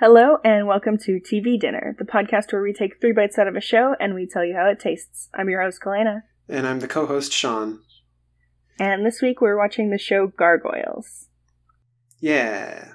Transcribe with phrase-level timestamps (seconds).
[0.00, 3.56] Hello, and welcome to TV Dinner, the podcast where we take three bites out of
[3.56, 5.28] a show and we tell you how it tastes.
[5.34, 6.22] I'm your host, Kalena.
[6.48, 7.80] And I'm the co host, Sean.
[8.78, 11.26] And this week we're watching the show Gargoyles.
[12.20, 12.92] Yeah.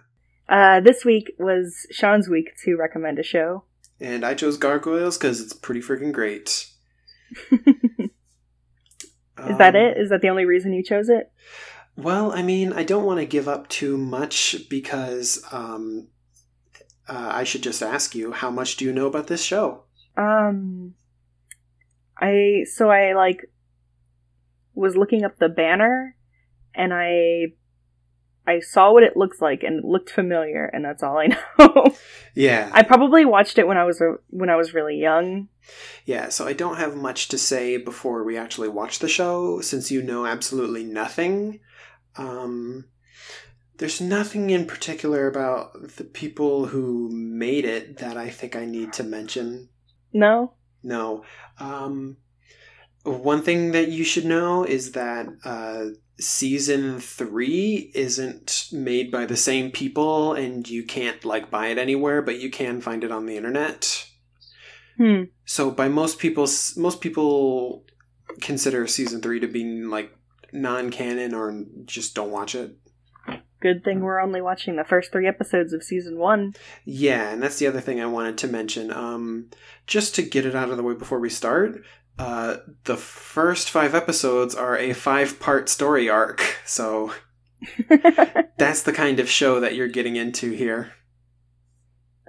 [0.47, 3.65] Uh, this week was Sean's week to recommend a show.
[3.99, 6.70] And I chose Gargoyles because it's pretty freaking great.
[7.51, 7.58] Is
[9.58, 9.97] that it?
[9.97, 11.33] Is that the only reason you chose it?
[11.97, 16.08] Well, I mean, I don't want to give up too much because um,
[17.08, 19.84] uh, I should just ask you, how much do you know about this show?
[20.16, 20.94] Um,
[22.18, 23.50] I so I like
[24.76, 26.16] was looking up the banner,
[26.74, 27.54] and I
[28.46, 31.27] I saw what it looks like, and it looked familiar, and that's all I
[31.60, 31.96] know.
[32.36, 32.70] Yeah.
[32.74, 35.48] I probably watched it when I was uh, when I was really young.
[36.05, 39.91] Yeah, so I don't have much to say before we actually watch the show, since
[39.91, 41.62] you know absolutely nothing.
[42.18, 42.85] Um,
[43.84, 48.94] there's nothing in particular about the people who made it that I think I need
[48.94, 49.68] to mention.
[50.14, 50.54] No.
[50.82, 51.26] No.
[51.60, 52.16] Um,
[53.04, 59.35] one thing that you should know is that uh, season three isn't made by the
[59.35, 63.26] same people, and you can't like buy it anywhere, but you can find it on
[63.26, 64.07] the internet.
[64.95, 65.23] Hmm.
[65.44, 67.83] So, by most people, most people
[68.39, 70.17] consider season three to be like
[70.53, 72.77] non-canon or just don't watch it.
[73.64, 76.53] Good thing we're only watching the first three episodes of season one.
[76.83, 78.92] Yeah, and that's the other thing I wanted to mention.
[78.92, 79.52] Um,
[79.88, 81.81] just to get it out of the way before we start,
[82.19, 87.14] uh, the first five episodes are a five-part story arc, so
[88.58, 90.91] that's the kind of show that you're getting into here.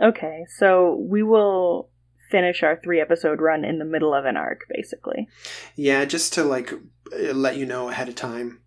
[0.01, 1.91] okay, so we will
[2.31, 5.27] finish our three episode run in the middle of an arc, basically.
[5.75, 6.73] Yeah, just to like
[7.12, 8.61] let you know ahead of time.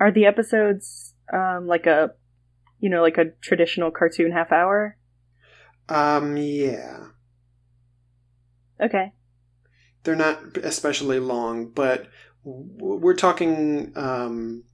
[0.00, 2.12] Are the episodes um, like a,
[2.80, 4.96] you know, like a traditional cartoon half hour?
[5.88, 6.98] Um, yeah.
[8.80, 9.12] Okay.
[10.04, 12.06] they're not especially long, but
[12.44, 14.64] we're talking um,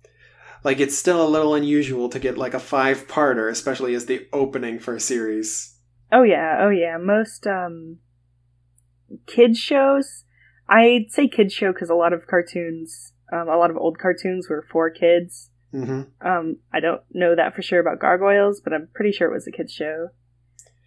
[0.62, 4.26] like it's still a little unusual to get like a five parter, especially as the
[4.32, 5.76] opening for a series.
[6.12, 6.96] Oh yeah, oh yeah.
[6.98, 7.98] Most um
[9.26, 10.24] kids shows,
[10.68, 14.48] I'd say kids show because a lot of cartoons, um, a lot of old cartoons
[14.48, 15.50] were for kids.
[15.74, 19.34] Hmm Um, I don't know that for sure about Gargoyles, but I'm pretty sure it
[19.34, 20.10] was a kids show.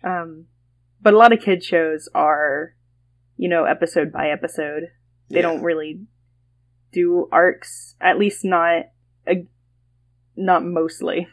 [0.04, 0.46] Um,
[1.02, 2.74] but a lot of kids shows are,
[3.36, 4.92] you know, episode by episode.
[5.30, 6.06] They don't really
[6.94, 8.86] do arcs, at least not,
[9.30, 9.34] uh,
[10.38, 11.28] not mostly.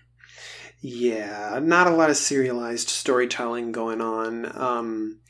[0.81, 4.50] Yeah, not a lot of serialized storytelling going on.
[4.60, 5.20] Um,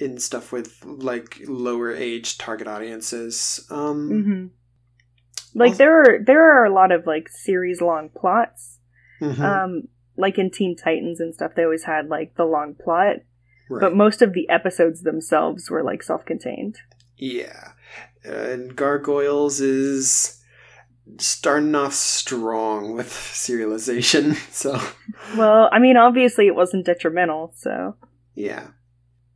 [0.00, 3.66] in stuff with like lower age target audiences.
[3.70, 4.46] Um, hmm
[5.54, 8.78] Like Also- there are there are a lot of like series long plots.
[9.20, 13.16] mhm, Um, like in Teen Titans and stuff, they always had like the long plot,
[13.68, 13.80] right.
[13.80, 16.78] but most of the episodes themselves were like self contained.
[17.16, 17.72] Yeah.
[18.24, 20.42] And Gargoyles is
[21.18, 24.36] starting off strong with serialization.
[24.52, 24.78] So,
[25.36, 27.96] Well, I mean, obviously it wasn't detrimental, so
[28.34, 28.68] yeah.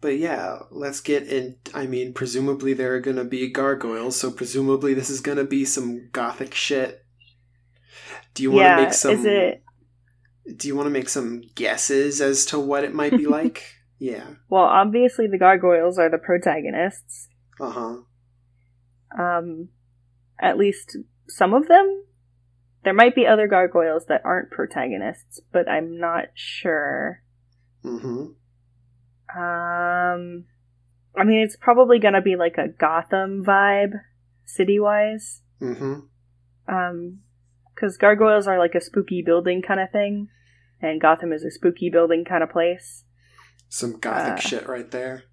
[0.05, 1.57] But yeah, let's get in.
[1.73, 5.45] I mean, presumably there are going to be gargoyles, so presumably this is going to
[5.45, 7.07] be some gothic shit.
[8.35, 8.77] Do you want to yeah.
[8.77, 9.65] make some Is it?
[10.59, 13.65] Do you want to make some guesses as to what it might be like?
[13.99, 14.27] yeah.
[14.51, 17.29] Well, obviously the gargoyles are the protagonists.
[17.59, 18.01] Uh-huh.
[19.19, 19.71] Um,
[20.39, 20.99] at least
[21.29, 22.05] some of them.
[22.83, 27.23] There might be other gargoyles that aren't protagonists, but I'm not sure.
[27.83, 28.35] Mhm.
[29.37, 30.45] Um,
[31.17, 33.93] I mean, it's probably gonna be like a Gotham vibe,
[34.45, 35.43] city wise.
[35.61, 36.09] Mhm.
[36.69, 37.21] Um,
[37.75, 40.29] because gargoyles are like a spooky building kind of thing,
[40.81, 43.05] and Gotham is a spooky building kind of place.
[43.69, 44.41] Some gothic Uh.
[44.49, 45.25] shit right there.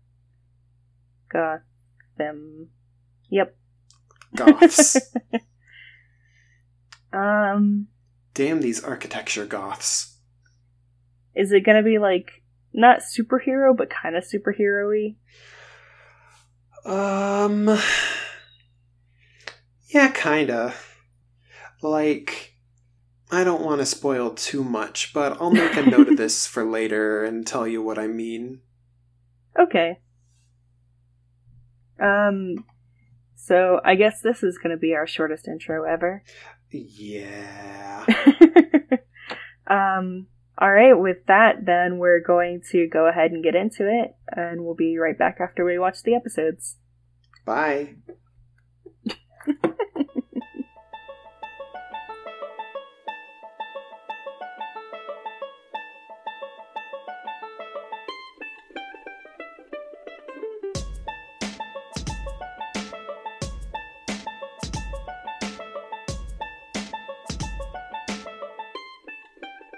[1.29, 2.69] Gotham.
[3.29, 3.56] Yep.
[4.35, 4.97] Goths.
[7.13, 7.88] Um,
[8.34, 10.17] Damn these architecture goths.
[11.35, 12.41] is it gonna be like
[12.74, 15.16] not superhero, but kind of superhero-y?
[16.85, 17.78] Um.
[19.90, 20.73] Yeah, kinda.
[21.82, 22.56] Like,
[23.32, 26.64] I don't want to spoil too much, but I'll make a note of this for
[26.64, 28.62] later and tell you what I mean.
[29.59, 30.00] Okay.
[32.00, 32.66] Um,
[33.35, 36.24] so I guess this is gonna be our shortest intro ever.
[36.72, 38.06] Yeah.
[39.67, 40.28] um,
[40.61, 44.63] all right, with that, then we're going to go ahead and get into it, and
[44.63, 46.78] we'll be right back after we watch the episodes.
[47.46, 47.96] Bye.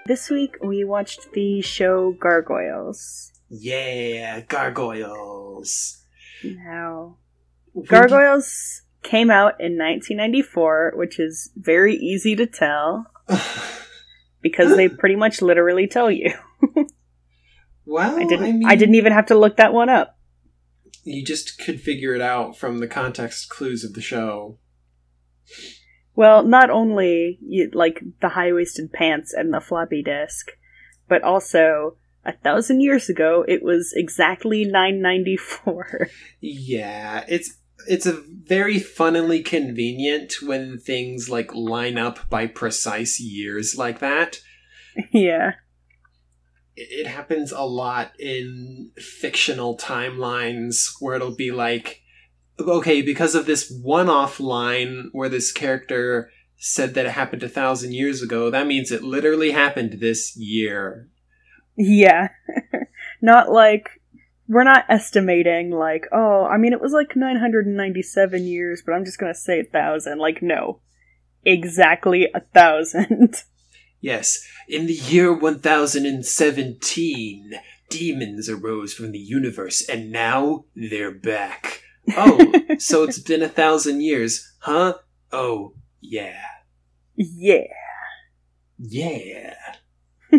[0.06, 3.32] This week we watched the show Gargoyles.
[3.48, 6.04] Yeah, gargoyles.
[6.42, 7.16] Now,
[7.86, 13.06] Gargoyles came out in 1994, which is very easy to tell
[14.42, 16.34] because they pretty much literally tell you.
[17.86, 18.44] well, I didn't.
[18.44, 20.18] I, mean, didn't even have to look that one up.
[21.04, 24.58] You just could figure it out from the context clues of the show.
[26.16, 30.52] Well, not only you, like the high waisted pants and the floppy disk,
[31.08, 36.08] but also a thousand years ago it was exactly 994.
[36.40, 43.76] Yeah, it's it's a very funnily convenient when things like line up by precise years
[43.76, 44.38] like that.
[45.10, 45.54] yeah.
[46.76, 52.00] It, it happens a lot in fictional timelines where it'll be like,
[52.58, 57.92] okay, because of this one-off line where this character said that it happened a thousand
[57.92, 61.08] years ago, that means it literally happened this year.
[61.76, 62.28] Yeah.
[63.22, 64.00] not like
[64.46, 69.18] we're not estimating like, oh, I mean it was like 997 years, but I'm just
[69.18, 70.18] going to say a 1000.
[70.18, 70.80] Like no.
[71.44, 73.42] Exactly a 1000.
[74.04, 77.54] Yes, in the year 1017,
[77.88, 81.73] demons arose from the universe, and now they're back.
[82.16, 84.94] Oh, so it's been a thousand years, huh?
[85.32, 86.40] Oh, yeah.
[87.16, 87.64] yeah.
[88.78, 89.54] Yeah.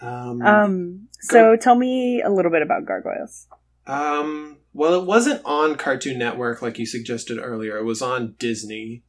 [0.00, 3.48] um, Um so tell me a little bit about Gargoyles.
[3.86, 7.78] um, well, it wasn't on Cartoon Network like you suggested earlier.
[7.78, 9.02] It was on Disney.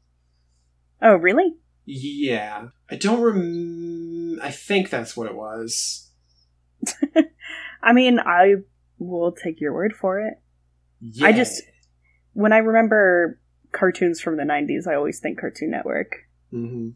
[1.01, 1.55] Oh, really?
[1.85, 2.69] Yeah.
[2.89, 4.39] I don't rem.
[4.41, 6.09] I think that's what it was.
[7.83, 8.55] I mean, I
[8.97, 10.35] will take your word for it.
[11.01, 11.27] Yeah.
[11.27, 11.63] I just-
[12.33, 13.39] When I remember
[13.71, 16.11] cartoons from the 90s, I always think Cartoon Network.
[16.51, 16.89] hmm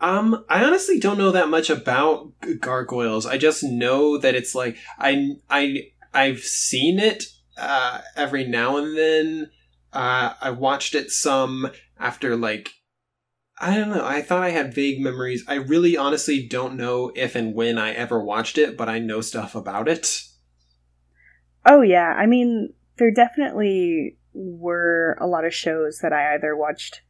[0.00, 3.26] Um, I honestly don't know that much about gargoyles.
[3.26, 7.24] I just know that it's like I I I've seen it
[7.56, 9.50] uh, every now and then.
[9.92, 12.70] Uh, I watched it some after like
[13.60, 14.04] I don't know.
[14.04, 15.44] I thought I had vague memories.
[15.46, 19.20] I really honestly don't know if and when I ever watched it, but I know
[19.20, 20.22] stuff about it.
[21.64, 22.14] Oh, yeah.
[22.18, 27.02] I mean, there definitely were a lot of shows that I either watched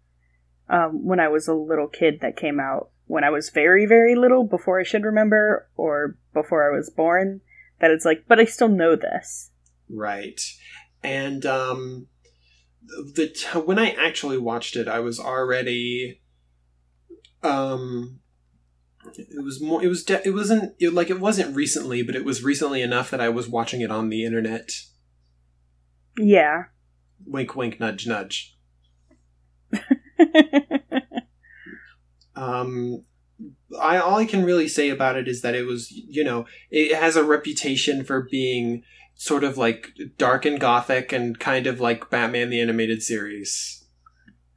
[0.69, 4.15] um, when I was a little kid that came out when I was very, very
[4.15, 7.41] little before I should remember, or before I was born.
[7.81, 9.51] That it's like, but I still know this.
[9.91, 10.41] Right.
[11.03, 12.07] And um
[13.15, 16.23] the t- when I actually watched it, I was already
[17.43, 18.21] um
[19.17, 22.25] it was more it was de- it wasn't it, like it wasn't recently, but it
[22.25, 24.71] was recently enough that I was watching it on the internet.
[26.19, 26.65] Yeah.
[27.27, 28.57] Wink wink nudge nudge.
[32.37, 33.05] Um
[33.81, 36.95] I all I can really say about it is that it was, you know, it
[36.97, 38.83] has a reputation for being
[39.15, 43.85] sort of like dark and gothic and kind of like Batman the animated series.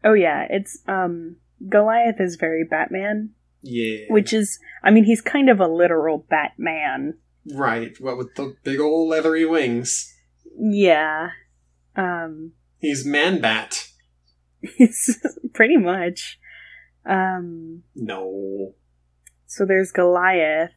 [0.04, 0.48] oh, yeah.
[0.50, 1.36] It's, um,
[1.70, 3.32] Goliath is very Batman,
[3.62, 4.06] Yeah.
[4.10, 7.16] which is, I mean, he's kind of a literal Batman.
[7.54, 10.14] right, what with the big old leathery wings.
[10.60, 11.30] Yeah.
[11.98, 13.88] Um, He's Man Bat.
[14.62, 15.18] it's
[15.54, 16.40] pretty much.
[17.06, 18.74] Um, No.
[19.46, 20.72] so there's Goliath,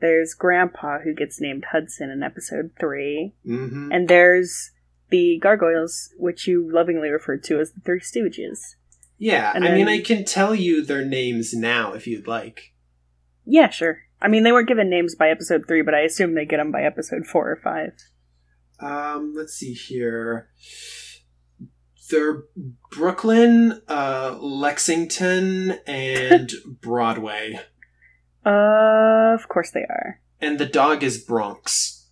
[0.00, 3.92] there's Grandpa, who gets named Hudson in episode 3, Mm-hmm.
[3.92, 4.70] and there's
[5.10, 8.76] the Gargoyles, which you lovingly referred to as the Three Stooges.
[9.18, 12.72] Yeah, and I mean I can tell you their names now if you'd like.
[13.44, 14.02] Yeah, sure.
[14.22, 16.70] I mean, they weren't given names by episode 3, but I assume they get them
[16.70, 17.92] by episode 4 or 5.
[18.80, 20.48] Um, let's see here.
[22.10, 22.42] They're
[22.90, 27.60] Brooklyn, uh, Lexington, and Broadway.
[28.44, 30.20] of course they are.
[30.40, 32.08] And the dog is Bronx.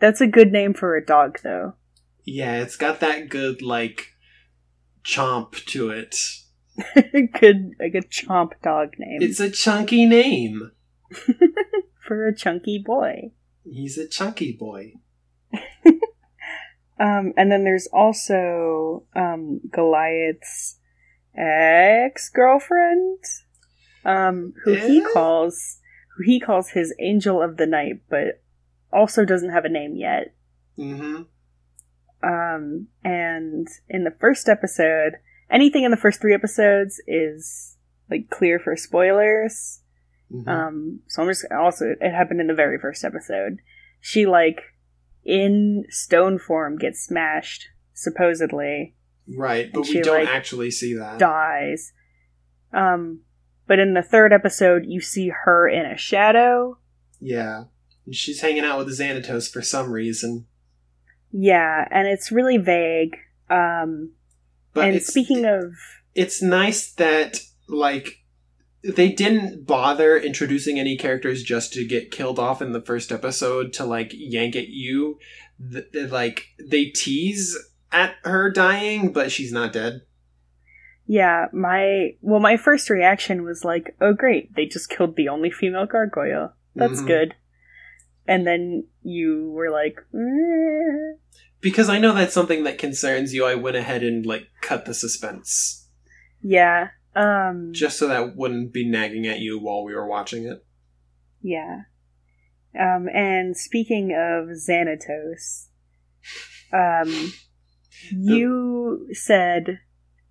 [0.00, 1.74] That's a good name for a dog, though.
[2.24, 4.14] Yeah, it's got that good, like,
[5.04, 6.16] chomp to it.
[7.38, 10.70] good, a good chomp dog name It's a chunky name.
[12.06, 13.32] for a chunky boy.
[13.64, 14.94] He's a chunky boy.
[17.00, 20.76] Um, and then there's also um, Goliath's
[21.34, 23.18] ex girlfriend,
[24.04, 25.04] um, who he Eh?
[25.14, 25.78] calls
[26.16, 28.42] who he calls his angel of the night, but
[28.92, 30.34] also doesn't have a name yet.
[30.78, 31.22] Mm-hmm.
[32.22, 35.14] Um, and in the first episode,
[35.50, 37.78] anything in the first three episodes is
[38.10, 39.80] like clear for spoilers.
[40.30, 40.46] mm-hmm.
[40.46, 43.60] Um, so I'm just also it happened in the very first episode.
[44.02, 44.60] She like
[45.24, 48.94] in stone form gets smashed, supposedly
[49.28, 51.18] right, but and we don't like, actually see that.
[51.18, 51.92] dies.
[52.72, 53.20] Um,
[53.66, 56.78] but in the third episode, you see her in a shadow.
[57.20, 57.64] Yeah.
[58.06, 60.46] And she's hanging out with Xanatos for some reason.
[61.32, 63.16] Yeah, and it's really vague.
[63.48, 64.12] Um,
[64.72, 65.74] But and speaking of,
[66.14, 68.24] it's nice that like
[68.82, 73.72] they didn't bother introducing any characters just to get killed off in the first episode
[73.74, 75.18] to like yank at you.
[75.72, 77.56] Th- th- like they tease
[77.92, 80.02] at her dying, but she's not dead.
[81.06, 84.54] yeah, my well, my first reaction was like, "Oh, great!
[84.54, 86.52] They just killed the only female gargoyle.
[86.76, 87.06] That's Mhm.
[87.06, 87.34] good."
[88.28, 91.16] And then you were like, "Eh."
[91.60, 94.94] Because I know that's something that concerns you, I went ahead and like cut the
[94.94, 95.88] suspense
[96.40, 100.64] "Yeah, um, just so that wouldn't be nagging at you while we were watching it.
[101.42, 101.82] yeah."
[102.78, 105.66] Um, and speaking of Xanatos,
[106.72, 107.32] um,
[108.12, 109.80] you said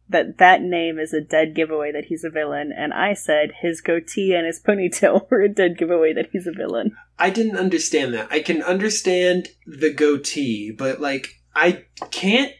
[0.07, 3.81] that that name is a dead giveaway that he's a villain, and I said his
[3.81, 6.95] goatee and his ponytail were a dead giveaway that he's a villain.
[7.17, 8.31] I didn't understand that.
[8.31, 12.53] I can understand the goatee, but like I can't.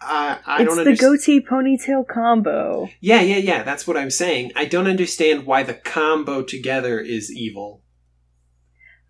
[0.00, 2.88] Uh, I it's don't the goatee ponytail combo.
[3.00, 3.62] yeah, yeah, yeah.
[3.64, 4.52] That's what I'm saying.
[4.54, 7.82] I don't understand why the combo together is evil.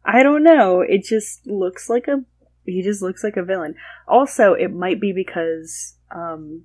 [0.05, 0.81] I don't know.
[0.81, 2.25] It just looks like a.
[2.65, 3.75] He just looks like a villain.
[4.07, 6.65] Also, it might be because um,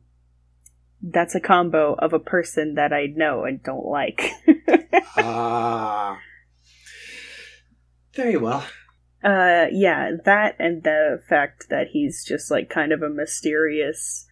[1.01, 4.31] that's a combo of a person that I know and don't like.
[5.15, 6.17] Ah.
[8.15, 8.65] Very well.
[9.23, 14.25] Uh, yeah, that and the fact that he's just like kind of a mysterious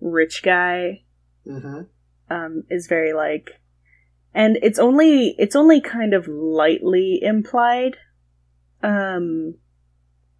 [0.00, 1.02] rich guy
[1.46, 1.82] Mm-hmm.
[2.30, 3.60] um, is very like,
[4.34, 7.96] and it's only it's only kind of lightly implied,
[8.82, 9.54] um,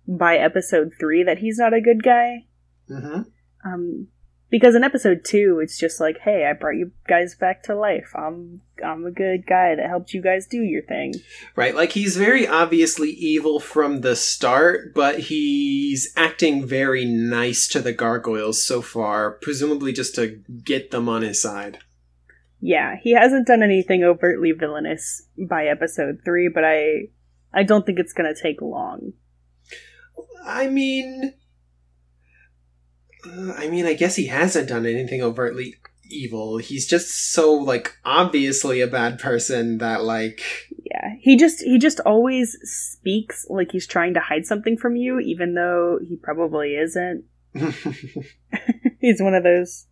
[0.07, 2.47] by episode three that he's not a good guy.
[2.91, 3.23] Mm-hmm.
[3.65, 4.09] Um,
[4.51, 8.13] because in episode two, it's just like, hey, I brought you guys back to life.
[8.15, 11.15] I'm I'm a good guy that helped you guys do your thing.
[11.57, 17.81] Right, like he's very obviously evil from the start, but he's acting very nice to
[17.81, 21.79] the gargoyles so far, presumably just to get them on his side.
[22.61, 27.09] Yeah, he hasn't done anything overtly villainous by episode three, but I
[27.53, 29.13] I don't think it's gonna take long.
[30.45, 31.35] I mean,
[33.27, 35.75] uh, I mean, I guess he hasn't done anything overtly
[36.11, 36.59] evil.
[36.59, 40.41] He's just so like obviously a bad person that like
[40.85, 45.19] Yeah, he just he just always speaks like he's trying to hide something from you,
[45.21, 47.25] even though he probably isn't.
[49.01, 49.87] he's one of those.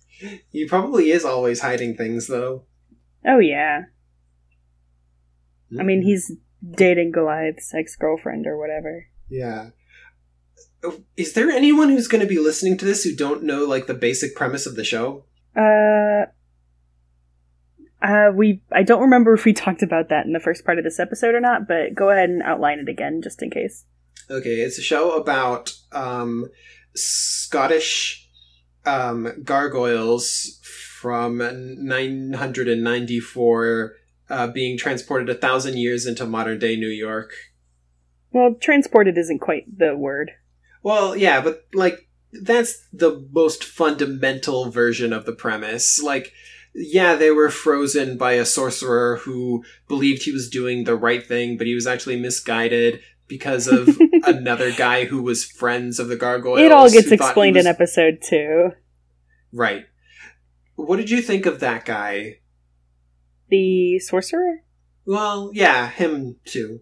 [0.50, 2.64] he probably is always hiding things though.
[3.26, 3.82] Oh yeah,
[5.78, 6.32] I mean he's
[6.70, 9.06] dating Goliath's ex girlfriend or whatever.
[9.28, 9.70] Yeah.
[11.16, 13.94] Is there anyone who's going to be listening to this who don't know like the
[13.94, 15.24] basic premise of the show?
[15.56, 16.26] Uh,
[18.02, 20.84] uh, we I don't remember if we talked about that in the first part of
[20.84, 23.84] this episode or not, but go ahead and outline it again just in case.
[24.28, 26.48] Okay, it's a show about um,
[26.94, 28.28] Scottish
[28.84, 33.92] um, gargoyles from 994
[34.30, 37.34] uh, being transported a thousand years into modern day New York.
[38.32, 40.32] Well, transported isn't quite the word.
[40.82, 46.02] Well, yeah, but like that's the most fundamental version of the premise.
[46.02, 46.32] Like,
[46.74, 51.56] yeah, they were frozen by a sorcerer who believed he was doing the right thing,
[51.58, 56.60] but he was actually misguided because of another guy who was friends of the gargoyles.
[56.60, 58.70] it all gets who thought he explained was- in episode two.
[59.52, 59.84] Right.
[60.76, 62.38] What did you think of that guy?
[63.48, 64.62] The sorcerer.
[65.04, 66.80] Well, yeah, him too.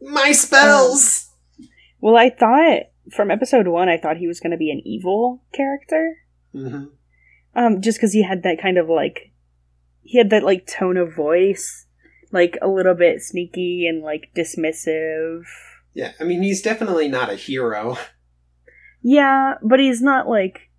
[0.00, 1.30] My spells.
[1.60, 1.68] Um,
[2.00, 5.42] well, I thought from episode one, I thought he was going to be an evil
[5.52, 6.16] character.
[6.52, 6.84] hmm
[7.54, 9.32] Um, just because he had that kind of like,
[10.02, 11.86] he had that like tone of voice,
[12.32, 15.44] like a little bit sneaky and like dismissive.
[15.94, 17.96] Yeah, I mean, he's definitely not a hero.
[19.06, 20.70] Yeah, but he's not like,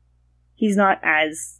[0.55, 1.59] he's not as.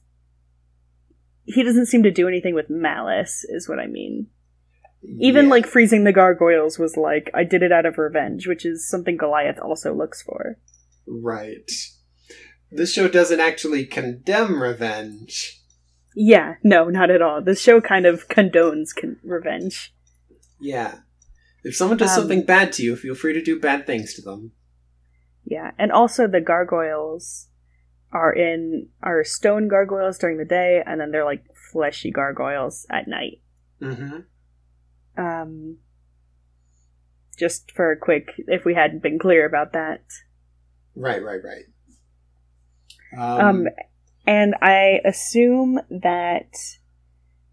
[1.43, 4.27] He doesn't seem to do anything with malice, is what I mean.
[5.19, 5.51] Even Yeah.
[5.51, 9.17] like freezing the gargoyles was like, I did it out of revenge, which is something
[9.17, 10.57] Goliath also looks for.
[11.07, 11.69] Right.
[12.71, 15.61] This show doesn't actually condemn revenge.
[16.15, 17.41] Yeah, no, not at all.
[17.41, 19.93] The show kind of condones con- revenge.
[20.59, 20.99] Yeah.
[21.63, 24.21] If someone does Um, something bad to you, feel free to do bad things to
[24.21, 24.51] them.
[25.43, 27.47] Yeah, and also the gargoyles
[28.11, 33.07] are in are stone gargoyles during the day, and then they're like fleshy gargoyles at
[33.07, 33.41] night.
[33.81, 34.19] Mm-hmm.
[35.17, 35.77] Um,
[37.37, 40.03] just for a quick, if we hadn't been clear about that.
[40.95, 41.65] Right, right, right.
[43.17, 43.67] Um,
[44.25, 46.53] and I assume that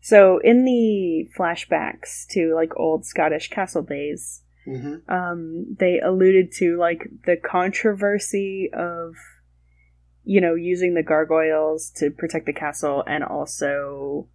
[0.00, 6.76] So in the flashbacks to like old Scottish castle days, hmm um, they alluded to
[6.78, 9.14] like the controversy of
[10.24, 14.28] you know using the gargoyles to protect the castle and also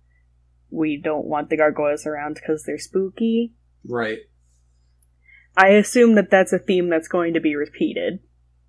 [0.69, 3.53] we don't want the gargoyles around because they're spooky
[3.87, 4.19] Right.
[5.55, 8.19] i assume that that's a theme that's going to be repeated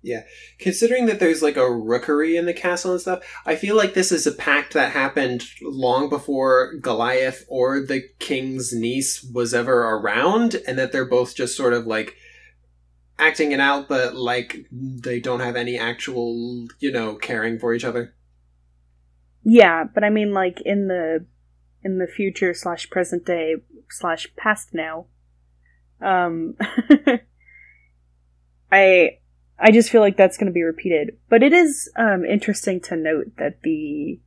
[0.01, 0.23] Yeah.
[0.59, 4.13] Considering that there's like a rookery in the castle and stuff, I feel like this
[4.13, 10.55] is a pact that happened long before Goliath or the king's niece was ever around,
[10.65, 12.15] and that they're both just sort of like
[13.17, 17.83] acting it out, but like they don't have any actual, you know, caring for each
[17.83, 18.15] other.
[19.43, 21.25] yeah but i mean like in the
[21.89, 23.55] in the future slash present day
[23.89, 25.05] slash past now.
[26.01, 26.55] Um
[28.71, 29.17] i
[29.57, 31.17] i just feel like that's going to be repeated.
[31.29, 34.19] But it is um interesting to note that the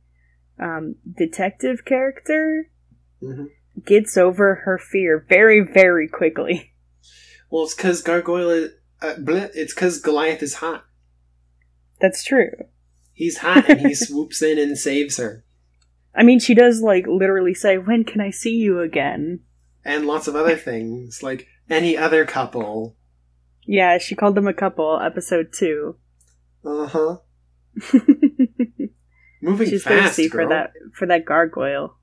[0.59, 2.69] um detective character
[3.19, 3.45] hmm
[3.85, 6.71] gets over her fear very very quickly.
[7.49, 10.85] Well, it's because Gargoyle, uh, bleh, it's because Goliath is hot.
[12.01, 12.49] that's true.
[13.13, 15.45] He's hot, and he swoops in and saves her,
[16.15, 19.39] i mean she does like literally say when can i see you again
[19.85, 22.95] and lots of other things like any other couple.
[23.65, 25.95] yeah she called them a couple episode 2
[26.65, 27.17] Uh huh.
[29.41, 30.45] Moving she's fast, thirsty girl.
[30.47, 31.97] for that for that gargoyle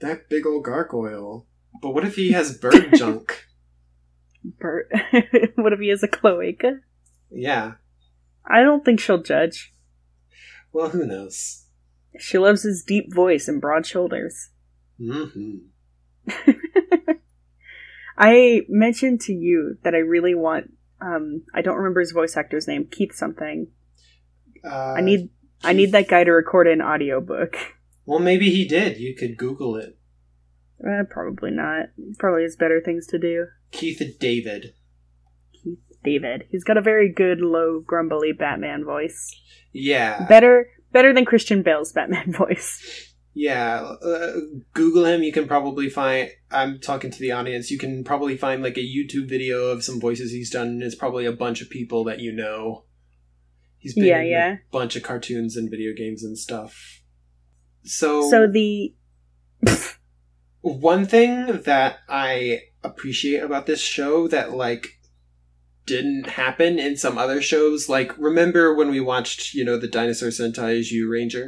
[0.00, 1.46] That big old gargoyle.
[1.82, 3.46] But what if he has bird junk?
[4.42, 4.90] Bert.
[5.54, 6.80] what if he is a cloaca?
[7.30, 7.74] Yeah.
[8.44, 9.72] I don't think she'll judge.
[10.72, 11.66] Well, who knows?
[12.18, 14.50] She loves his deep voice and broad shoulders.
[14.98, 15.56] hmm
[18.18, 20.72] I mentioned to you that I really want.
[21.00, 22.86] Um, I don't remember his voice actor's name.
[22.90, 23.68] Keith something.
[24.62, 25.30] Uh, I need.
[25.62, 27.56] I need that guy to record an audiobook.
[28.04, 28.98] Well, maybe he did.
[28.98, 29.98] You could Google it.
[30.86, 31.86] Uh, probably not.
[32.18, 33.46] Probably has better things to do.
[33.70, 34.74] Keith David.
[35.52, 36.44] Keith David.
[36.50, 39.34] He's got a very good, low, grumbly Batman voice.
[39.72, 40.26] Yeah.
[40.26, 43.06] Better, better than Christian Bale's Batman voice.
[43.34, 43.94] Yeah.
[44.04, 44.32] Uh,
[44.74, 45.22] Google him.
[45.22, 46.30] You can probably find.
[46.50, 47.70] I'm talking to the audience.
[47.70, 50.68] You can probably find like a YouTube video of some voices he's done.
[50.68, 52.84] And it's probably a bunch of people that you know.
[53.78, 54.52] He's been Yeah, in yeah.
[54.54, 57.02] a bunch of cartoons and video games and stuff.
[57.84, 58.94] So, So the
[60.60, 64.99] one thing that I appreciate about this show that like
[65.90, 70.30] didn't happen in some other shows, like remember when we watched, you know, the Dinosaur
[70.30, 71.46] Sentai Zyuranger?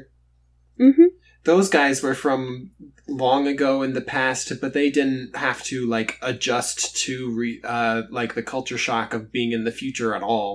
[0.78, 1.06] Mhm.
[1.44, 2.70] Those guys were from
[3.08, 8.02] long ago in the past, but they didn't have to like adjust to re- uh
[8.10, 10.52] like the culture shock of being in the future at all.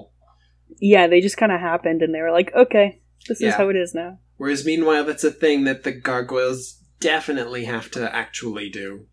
[0.93, 2.87] yeah, they just kind of happened, and they were like, "Okay,
[3.27, 6.61] this is how it is now." Whereas meanwhile that's a thing that the gargoyles
[6.99, 9.07] definitely have to actually do.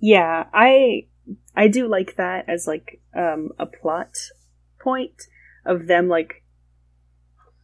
[0.00, 1.08] Yeah, I
[1.54, 4.16] I do like that as like um a plot
[4.80, 5.22] point
[5.66, 6.44] of them like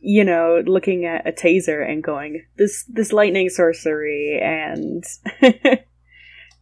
[0.00, 5.04] you know looking at a taser and going this this lightning sorcery and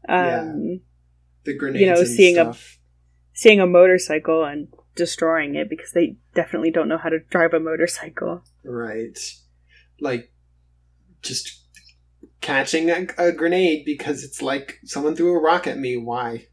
[0.08, 0.80] um
[1.44, 2.54] The grenades You know, seeing a-
[3.32, 7.60] seeing a motorcycle and destroying it because they definitely don't know how to drive a
[7.60, 8.42] motorcycle.
[8.62, 9.18] Right.
[10.00, 10.32] Like,
[11.22, 11.64] just
[12.40, 15.96] catching a, a grenade because it's like someone threw a rock at me.
[15.96, 16.46] Why?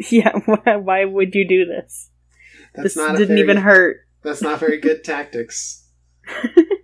[0.10, 2.10] Yeah, why, why would you do this?
[2.74, 3.98] That's this not didn't very, even hurt.
[4.22, 5.86] That's not very good tactics.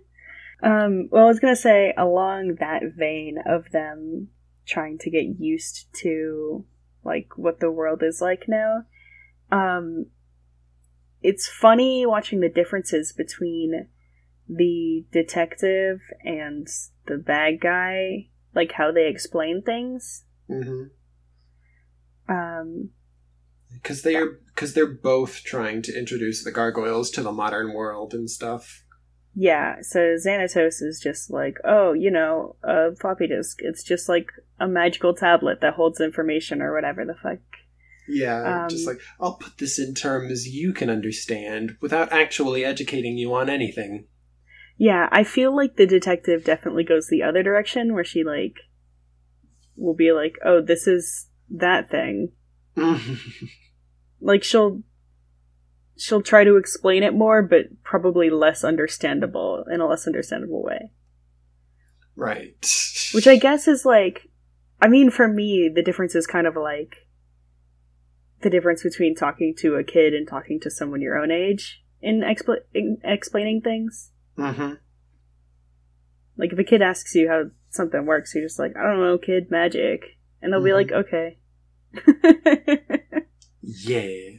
[0.61, 4.29] Um, well, I was gonna say, along that vein of them
[4.65, 6.65] trying to get used to
[7.03, 8.83] like what the world is like now,
[9.51, 10.07] um,
[11.21, 13.87] it's funny watching the differences between
[14.49, 16.67] the detective and
[17.05, 20.23] the bad guy, like how they explain things.
[20.47, 20.85] hmm
[22.27, 22.89] Um,
[23.81, 28.13] Because they are because they're both trying to introduce the gargoyles to the modern world
[28.13, 28.83] and stuff.
[29.35, 33.59] yeah, so Xanatos is just like, oh, you know, a floppy disk.
[33.61, 34.27] It's just like
[34.59, 37.39] a magical tablet that holds information or whatever the fuck.
[38.09, 43.17] Yeah, Um, just like I'll put this in terms you can understand without actually educating
[43.17, 44.07] you on anything.
[44.77, 48.55] Yeah, I feel like the detective definitely goes the other direction where she like
[49.75, 52.31] will be like, "Oh, this is that thing."
[54.21, 54.81] Like she'll
[55.97, 60.91] she'll try to explain it more but probably less understandable in a less understandable way.
[62.15, 62.55] right.
[63.13, 64.29] Which I guess is like
[64.81, 67.07] I mean for me the difference is kind of like
[68.41, 72.21] the difference between talking to a kid and talking to someone your own age in,
[72.21, 74.11] expl- in explaining things.
[74.35, 74.73] hmm
[76.37, 79.17] Like if a kid asks you how something works, you're just like, I don't know,
[79.17, 80.17] kid, magic.
[80.39, 80.75] And they'll be Mhm.
[80.75, 81.37] like, okay.
[83.69, 84.37] Yeah.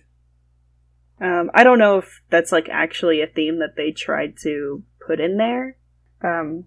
[1.20, 5.20] um, I don't know if that's like actually a theme that they tried to put
[5.20, 5.76] in there.
[6.22, 6.64] Um,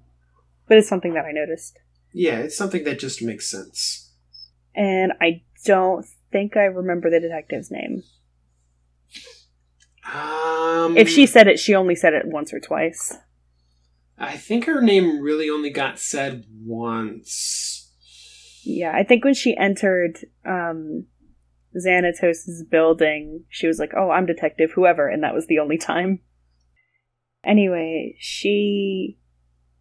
[0.67, 1.80] but it's something that I noticed.
[2.13, 4.13] Yeah, it's something that just makes sense.
[4.76, 8.04] And I don't think I remember the detective's name.
[10.13, 13.17] Um, If she said it, she only said it once or twice.
[14.17, 17.91] I think her name really only got said once.
[18.63, 21.06] Yeah, I think when she entered um,
[21.75, 26.19] Xanatos' building, she was like, "Oh, I'm detective, whoever," and that was the only time.
[27.43, 29.17] Anyway, she,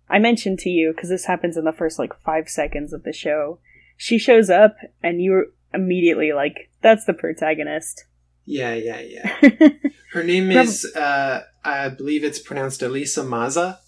[0.09, 3.12] I mentioned to you because this happens in the first like five seconds of the
[3.12, 3.59] show.
[3.96, 8.05] She shows up, and you're immediately like, "That's the protagonist."
[8.46, 9.37] Yeah, yeah, yeah.
[10.12, 13.79] Her name is, uh, I believe it's pronounced Elisa Maza.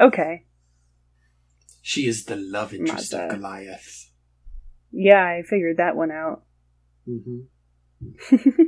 [0.00, 0.44] okay,
[1.82, 3.24] She is the love interest Maza.
[3.24, 4.10] of Goliath.
[4.90, 6.42] yeah, I figured that one out.
[7.06, 7.40] Hmm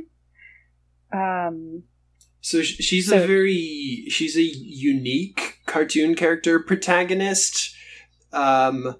[1.13, 1.83] Um,
[2.41, 7.73] So she's So- a very she's a unique cartoon character protagonist,
[8.33, 8.95] um,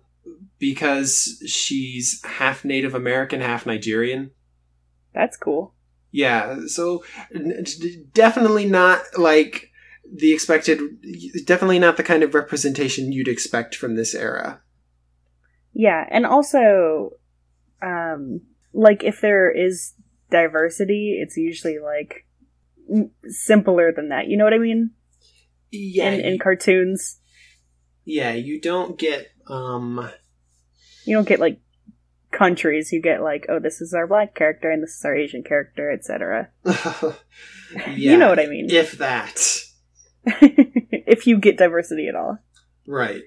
[0.60, 4.32] because she's half Native American, half Nigerian.
[5.14, 5.74] that's cool.
[6.12, 7.04] Yeah, so
[8.14, 9.72] definitely not like
[10.10, 10.80] the expected.
[11.46, 14.62] Definitely not the kind of representation you'd expect from this era.
[15.74, 17.12] Yeah, and also,
[17.82, 18.42] um,
[18.76, 19.94] like if there is
[20.30, 22.26] diversity, it's usually like
[23.28, 24.28] simpler than that.
[24.28, 24.92] You know what I mean?
[25.72, 27.20] Yeah, in, in you- cartoons,
[28.04, 28.34] yeah.
[28.34, 30.10] You don't get um.
[31.06, 31.60] you don't get like
[32.32, 32.92] countries.
[32.92, 35.90] You get like, oh, this is our black character and this is our Asian character,
[35.90, 36.50] etc.
[36.66, 37.14] yeah,
[37.88, 38.70] you know what I mean.
[38.70, 39.40] If that,
[40.26, 42.40] if you get diversity at all.
[42.88, 43.22] right?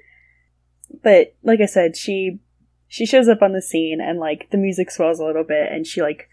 [1.02, 2.40] but like I said, she
[2.88, 5.86] she shows up on the scene and like the music swells a little bit and
[5.86, 6.28] she like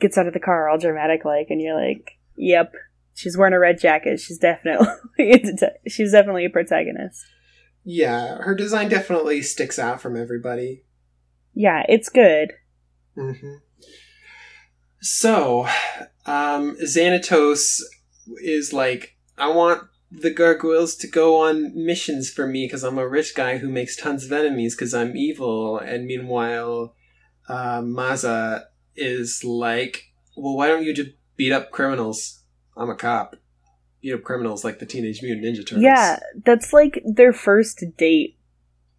[0.00, 2.72] gets out of the car all dramatic like and you're like, Yep.
[3.14, 4.18] She's wearing a red jacket.
[4.18, 4.86] She's definitely
[5.18, 7.22] a det- she's definitely a protagonist.
[7.84, 10.84] Yeah, her design definitely sticks out from everybody.
[11.54, 12.52] Yeah, it's good.
[13.14, 13.56] hmm
[15.00, 15.66] So,
[16.26, 17.80] um, Xanatos
[18.42, 23.06] is like, I want the gargoyles to go on missions for me because I'm a
[23.08, 25.78] rich guy who makes tons of enemies because I'm evil.
[25.78, 26.94] And meanwhile,
[27.48, 32.42] uh, Maza is like, well, why don't you just beat up criminals?
[32.76, 33.36] I'm a cop.
[34.02, 35.82] Beat up criminals like the Teenage Mutant Ninja Turtles.
[35.82, 38.36] Yeah, that's like their first date.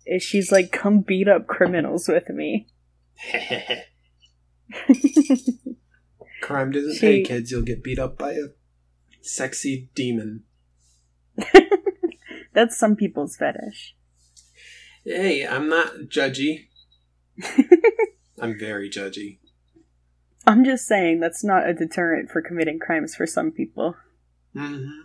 [0.06, 2.68] Is she's like, come beat up criminals with me.
[6.42, 7.52] Crime doesn't She- pay, kids.
[7.52, 8.48] You'll get beat up by a
[9.22, 10.44] sexy demon.
[12.54, 13.96] That's some people's fetish.
[15.06, 16.68] Hey, I'm not judgy.
[18.40, 19.40] I'm very judgy.
[20.46, 23.96] I'm just saying that's not a deterrent for committing crimes for some people.
[24.54, 25.02] hmm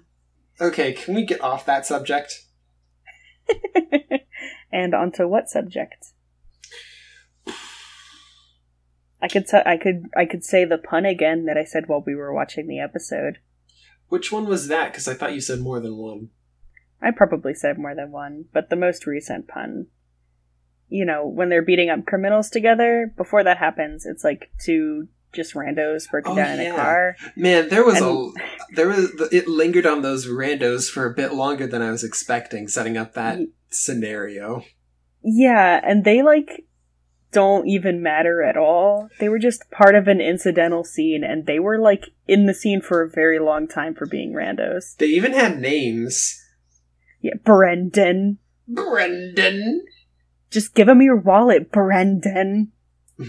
[0.61, 2.47] Okay, can we get off that subject?
[4.73, 6.13] and onto what subject?
[9.21, 12.03] I could t- I could I could say the pun again that I said while
[12.05, 13.39] we were watching the episode.
[14.09, 14.93] Which one was that?
[14.93, 16.31] Because I thought you said more than one.
[17.03, 19.87] I probably said more than one, but the most recent pun.
[20.89, 25.55] You know, when they're beating up criminals together, before that happens, it's like two just
[25.55, 27.17] randos broken Oh, down in a car.
[27.35, 28.07] Man, there was And-
[28.39, 32.05] a there was it lingered on those randos for a bit longer than I was
[32.05, 34.63] expecting, setting up that Ye- scenario.
[35.23, 36.65] Yeah, and they like
[37.33, 39.09] don't even matter at all.
[39.21, 42.81] They were just part of an incidental scene and they were like in the scene
[42.81, 44.97] for a very long time for being randos.
[44.97, 46.43] They even had names.
[47.21, 48.39] Yeah, Brendan.
[48.69, 49.85] Brendan.
[50.51, 52.73] Just give him your wallet, Brendan.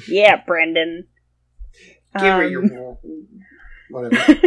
[0.07, 1.07] yeah, Brendan.
[2.13, 2.97] Give her Um, your
[3.89, 4.41] whatever.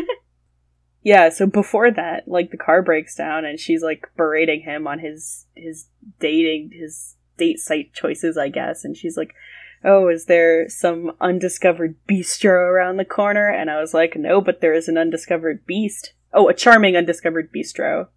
[1.02, 4.98] yeah, so before that, like the car breaks down and she's like berating him on
[4.98, 5.86] his his
[6.18, 9.34] dating his date site choices, I guess, and she's like,
[9.82, 14.60] "Oh, is there some undiscovered bistro around the corner?" And I was like, "No, but
[14.60, 16.14] there is an undiscovered beast.
[16.32, 18.08] Oh, a charming undiscovered bistro."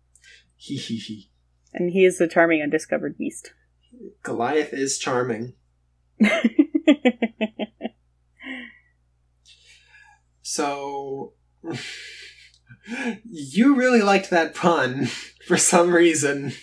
[0.55, 1.29] Hee hee hee.
[1.73, 3.53] And he is the charming undiscovered beast.
[4.21, 5.53] Goliath is charming.
[10.53, 11.33] So
[13.25, 15.05] you really liked that pun
[15.47, 16.53] for some reason.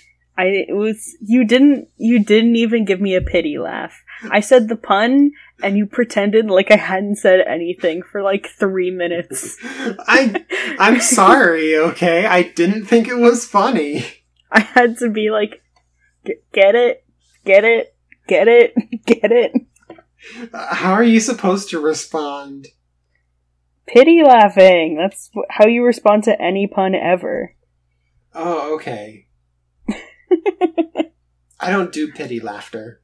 [0.40, 4.03] I it was you didn't you didn't even give me a pity laugh.
[4.31, 8.90] I said the pun and you pretended like I hadn't said anything for like 3
[8.90, 9.59] minutes.
[9.62, 10.42] I
[10.79, 12.24] I'm sorry, okay?
[12.24, 14.03] I didn't think it was funny.
[14.50, 15.62] I had to be like
[16.55, 17.05] get it?
[17.44, 17.94] Get it?
[18.26, 18.74] Get it?
[19.05, 19.53] Get it?
[20.55, 22.68] How are you supposed to respond?
[23.87, 24.96] Pity laughing.
[24.96, 27.57] That's how you respond to any pun ever.
[28.35, 29.26] Oh, okay.
[31.61, 33.01] I don't do pity laughter.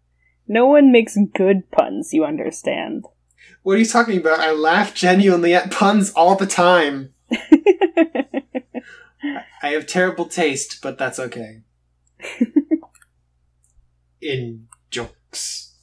[0.48, 3.04] No one makes good puns, you understand.
[3.62, 4.40] What are you talking about?
[4.40, 7.12] I laugh genuinely at puns all the time.
[9.62, 11.62] I have terrible taste, but that's okay.
[14.20, 15.74] In jokes.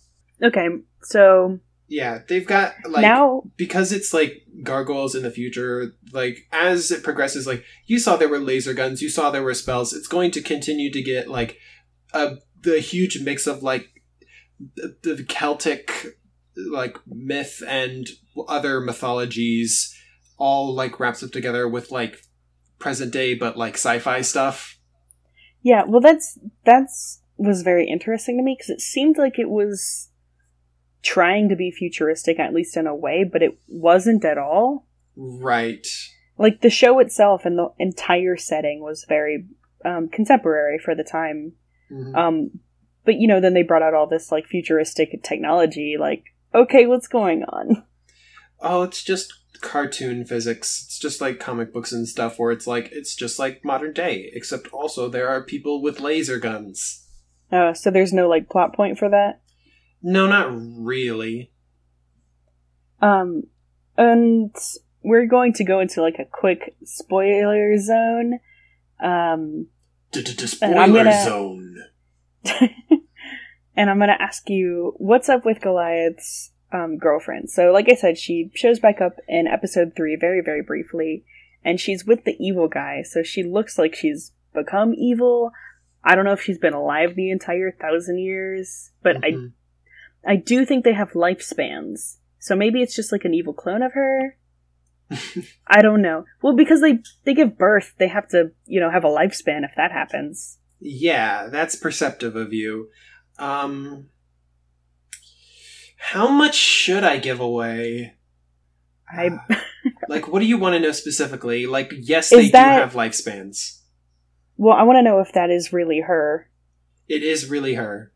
[0.41, 0.67] okay,
[1.01, 1.59] so
[1.93, 7.03] Yeah, they've got like now because it's like gargoyles in the future, like as it
[7.03, 10.31] progresses, like you saw there were laser guns, you saw there were spells, it's going
[10.31, 11.59] to continue to get like
[12.11, 14.01] a the huge mix of like
[14.75, 16.17] the, the Celtic
[16.71, 18.07] like myth and
[18.47, 19.95] other mythologies
[20.39, 22.17] all like wraps up together with like
[22.79, 24.79] present day but like sci-fi stuff.
[25.61, 30.09] Yeah, well, that's that's was very interesting to me because it seemed like it was
[31.03, 34.87] trying to be futuristic, at least in a way, but it wasn't at all.
[35.15, 35.85] Right.
[36.37, 39.45] Like the show itself and the entire setting was very
[39.85, 41.53] um, contemporary for the time.
[41.91, 42.15] Mhm.
[42.15, 42.59] Um,
[43.05, 45.97] but you know, then they brought out all this like futuristic technology.
[45.99, 46.23] Like,
[46.55, 47.83] okay, what's going on?
[48.65, 50.83] Oh, it's just cartoon physics.
[50.85, 54.31] It's just like comic books and stuff where it's like it's just like modern day,
[54.33, 57.05] except also there are people with laser guns.
[57.51, 59.41] Oh, so there's no like plot point for that.
[60.03, 61.51] No, not really.
[63.01, 63.43] Um,
[63.97, 64.55] and
[65.01, 68.39] we're going to go into like a quick spoiler zone.
[69.01, 69.67] Um,
[70.13, 71.83] Spoiler zone.
[73.75, 77.49] and I'm gonna ask you what's up with Goliath's um, girlfriend.
[77.49, 81.23] So, like I said, she shows back up in episode three very, very briefly,
[81.63, 83.03] and she's with the evil guy.
[83.03, 85.51] So she looks like she's become evil.
[86.03, 89.23] I don't know if she's been alive the entire thousand years, but Mhm.
[89.23, 89.51] I
[90.25, 92.17] I do think they have lifespans.
[92.39, 94.37] So maybe it's just like an evil clone of her.
[95.67, 96.25] I don't know.
[96.41, 99.71] Well, because they they give birth, they have to you know have a lifespan if
[99.75, 100.57] that happens.
[100.79, 102.89] Yeah, that's perceptive of you.
[103.39, 104.07] Um,
[105.97, 108.15] how much should I give away?
[109.09, 109.29] I
[110.09, 111.65] Like, what do you want to know specifically?
[111.67, 113.79] Like, yes, they that- do have lifespans.
[114.57, 116.49] well, I want to know if that is really her.
[117.07, 118.11] It is really her.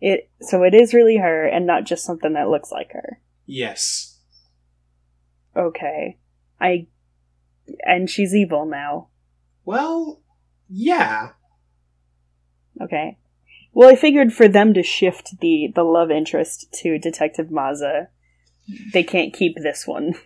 [0.00, 3.20] It so it is really her and not just something that looks like her.
[3.46, 4.18] Yes.
[5.56, 6.18] Okay.
[6.60, 6.86] I
[7.84, 9.08] and she's evil now.
[9.64, 10.22] Well,
[10.68, 11.30] yeah.
[12.80, 13.18] Okay.
[13.72, 18.08] Well, I figured for them to shift the the love interest to Detective Maza,
[18.92, 20.14] they can't keep this one.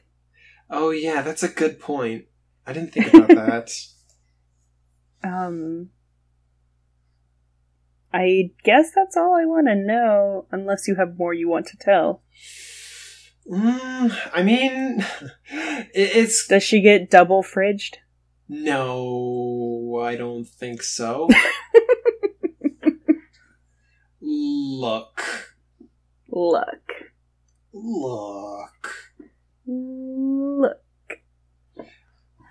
[0.72, 2.26] Oh, yeah, that's a good point.
[2.64, 3.72] I didn't think about that.
[5.24, 5.90] Um
[8.12, 11.77] I guess that's all I want to know unless you have more you want to
[11.77, 12.23] tell.
[13.51, 15.05] Mm, I mean,
[15.94, 17.96] it's Does she get double fridged?
[18.49, 20.01] no.
[20.03, 21.29] I don't think so.
[24.23, 25.23] Look,
[26.29, 26.92] Look.
[27.73, 28.94] look.
[29.66, 30.81] Look.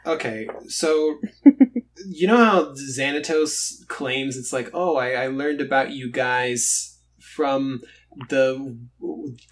[0.05, 1.19] Okay, so
[2.07, 7.81] you know how Xanatos claims it's like, oh, I, I learned about you guys from
[8.29, 8.77] the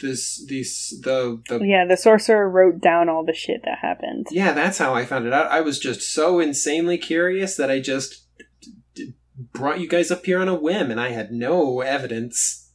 [0.02, 4.28] this these the the Yeah, the sorcerer wrote down all the shit that happened.
[4.32, 5.52] yeah, that's how I found it out.
[5.52, 8.26] I was just so insanely curious that I just
[8.62, 9.14] d- d-
[9.54, 12.72] brought you guys up here on a whim, and I had no evidence.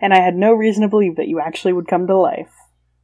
[0.00, 2.52] And I had no reason to believe that you actually would come to life.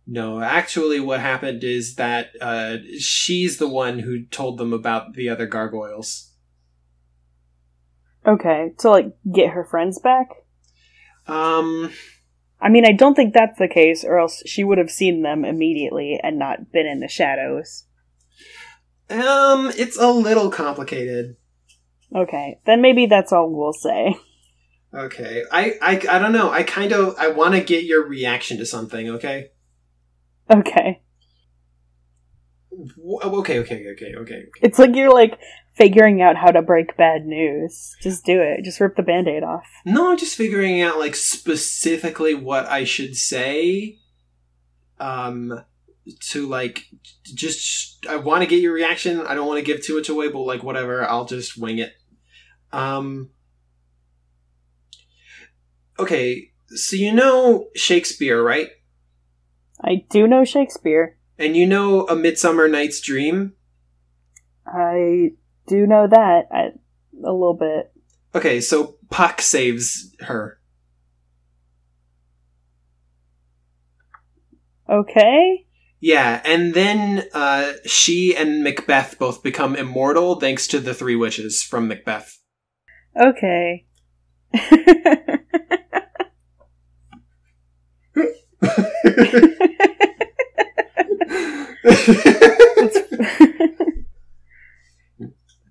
[0.06, 5.30] No, actually, what happened is that uh, she's the one who told them about the
[5.30, 6.32] other gargoyles.
[8.26, 10.28] Okay, to like get her friends back?
[11.26, 11.90] Um,
[12.60, 15.44] I mean, I don't think that's the case, or else she would have seen them
[15.44, 17.84] immediately and not been in the shadows.
[19.10, 21.36] um, it's a little complicated.
[22.14, 24.16] Okay, then maybe that's all we'll say.
[24.92, 26.50] Okay, I, I, I don't know.
[26.50, 29.08] I kind of I want to get your reaction to something.
[29.10, 29.48] Okay.
[30.50, 31.00] Okay.
[32.70, 33.58] W- Okay.
[33.60, 33.86] Okay.
[33.92, 34.14] Okay.
[34.16, 34.44] Okay.
[34.62, 35.38] It's like you're like
[35.74, 37.96] figuring out how to break bad news.
[38.00, 38.64] Just do it.
[38.64, 39.66] Just rip the band aid off.
[39.84, 43.98] No, I'm just figuring out like specifically what I should say.
[45.00, 45.64] Um,
[46.20, 46.84] to like
[47.22, 49.20] just I want to get your reaction.
[49.20, 51.92] I don't want to give too much away, but like whatever, I'll just wing it.
[52.72, 53.30] Um.
[55.98, 58.68] Okay, so you know Shakespeare, right?
[59.82, 61.18] I do know Shakespeare.
[61.38, 63.54] And you know A Midsummer Night's Dream?
[64.66, 65.32] I
[65.66, 66.68] do know that I,
[67.26, 67.92] a little bit.
[68.34, 70.58] Okay, so Puck saves her.
[74.88, 75.66] Okay.
[76.00, 81.62] Yeah, and then uh, she and Macbeth both become immortal thanks to the three wishes
[81.62, 82.38] from Macbeth.
[83.18, 83.86] Okay.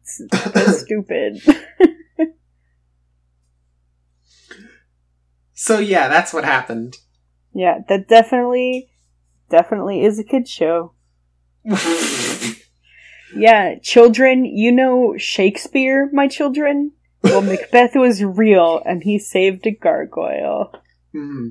[0.06, 0.22] It's,
[0.54, 1.42] that's stupid.
[5.54, 6.98] so yeah, that's what happened.
[7.54, 8.90] Yeah, that definitely,
[9.50, 10.94] definitely is a kid's show.
[13.36, 16.92] Yeah, children, you know Shakespeare, my children?
[17.24, 20.72] Well, Macbeth was real, and he saved a gargoyle.
[21.12, 21.50] Hmm.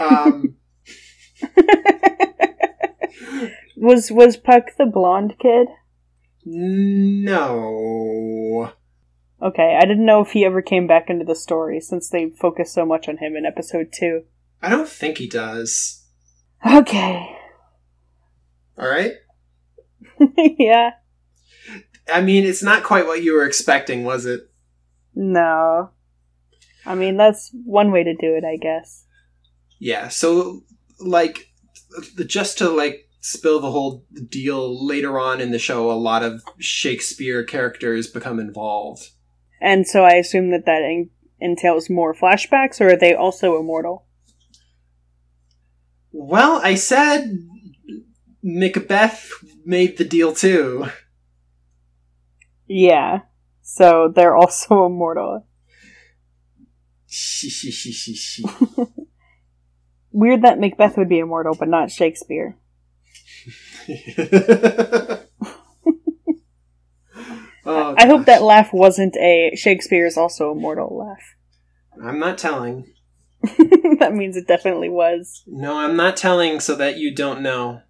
[0.00, 0.56] Um,
[3.76, 5.68] was was Puck the blonde kid?
[6.46, 8.72] no.
[9.42, 12.72] Okay, I didn't know if he ever came back into the story since they focused
[12.72, 14.22] so much on him in episode two.
[14.62, 16.06] I don't think he does.
[16.64, 17.36] Okay.
[18.78, 19.12] All right.
[20.38, 20.92] yeah.
[22.12, 24.50] I mean, it's not quite what you were expecting, was it?
[25.14, 25.90] No.
[26.86, 29.03] I mean, that's one way to do it, I guess.
[29.78, 30.08] Yeah.
[30.08, 30.62] So,
[31.00, 31.48] like,
[32.26, 36.42] just to like spill the whole deal later on in the show, a lot of
[36.58, 39.10] Shakespeare characters become involved.
[39.60, 41.10] And so I assume that that en-
[41.40, 44.06] entails more flashbacks, or are they also immortal?
[46.12, 47.38] Well, I said
[48.42, 49.30] Macbeth
[49.64, 50.86] made the deal too.
[52.66, 53.20] Yeah.
[53.62, 55.46] So they're also immortal.
[60.14, 62.56] Weird that Macbeth would be immortal, but not Shakespeare.
[67.66, 71.34] oh, I hope that laugh wasn't a Shakespeare is also immortal laugh.
[72.08, 72.86] I'm not telling.
[73.98, 75.42] that means it definitely was.
[75.48, 77.82] No, I'm not telling so that you don't know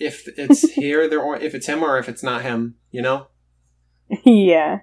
[0.00, 3.28] if it's here there or if it's him or if it's not him, you know?
[4.24, 4.80] yeah.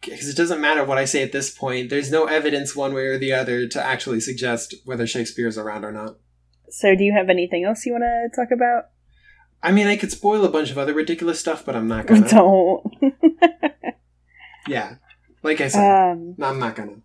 [0.00, 1.90] Because it doesn't matter what I say at this point.
[1.90, 5.84] There's no evidence one way or the other to actually suggest whether Shakespeare is around
[5.84, 6.16] or not.
[6.70, 8.86] So do you have anything else you want to talk about?
[9.62, 12.28] I mean, I could spoil a bunch of other ridiculous stuff, but I'm not gonna.
[12.28, 13.14] Don't.
[14.68, 14.96] Yeah.
[15.42, 17.00] Like I said, um, I'm not gonna.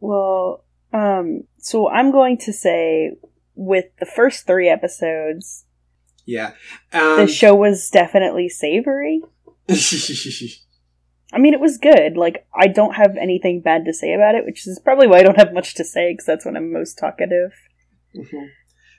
[0.00, 3.16] well, um, so I'm going to say
[3.54, 5.64] with the first three episodes,
[6.24, 6.52] Yeah.
[6.92, 9.22] Um, the show was definitely savory.
[11.32, 12.16] I mean, it was good.
[12.16, 15.22] Like, I don't have anything bad to say about it, which is probably why I
[15.22, 17.52] don't have much to say, because that's when I'm most talkative.
[18.14, 18.48] Mhm.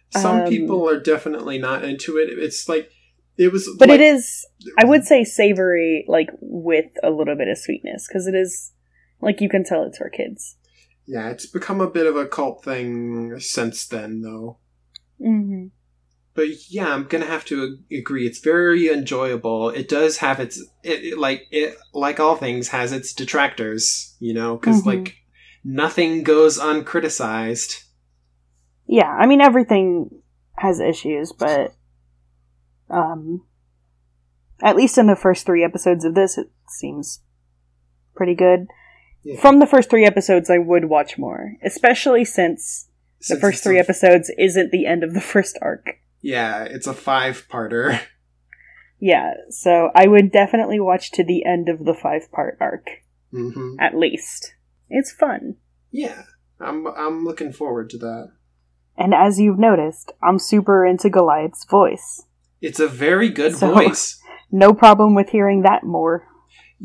[0.10, 2.30] Some Um, people are definitely not into it.
[2.30, 2.90] It's like
[3.38, 4.46] it was, But like- it is,
[4.78, 8.74] I would say savory, like, with a little bit of sweetness, because it is,
[9.22, 10.58] like, you can tell it's for kids.
[11.06, 14.58] Yeah, it's become a bit of a cult thing since then, though.
[15.20, 15.68] Mm-hmm.
[16.36, 18.26] But yeah, I'm gonna have to agree.
[18.26, 19.70] It's very enjoyable.
[19.70, 24.34] It does have its it, it like it like all things has its detractors, you
[24.34, 24.86] know, because Mhm.
[24.88, 25.16] like
[25.64, 27.84] nothing goes uncriticized.
[28.88, 30.10] Yeah, I mean, everything
[30.58, 31.74] has issues, but,
[32.90, 33.46] um,
[34.62, 37.22] at least in the first three episodes of this, it seems
[38.16, 38.68] pretty good.
[39.24, 39.40] Yeah.
[39.40, 42.90] From the first three episodes, I would watch more, especially since
[43.30, 45.98] the first three episodes isn't the end of the first arc.
[46.24, 48.00] Yeah, it's a five parter.
[49.00, 52.88] Yeah, so I would definitely watch to the end of the five part arc,
[53.32, 54.54] hmm at least.
[54.90, 55.58] It's fun.
[55.92, 56.24] Yeah,
[56.62, 58.32] I'm I'm looking forward to that.
[58.98, 62.24] And as you've noticed, I'm super into Goliath's voice.
[62.62, 64.18] It's a very good So- voice.
[64.56, 66.28] No problem with hearing that more.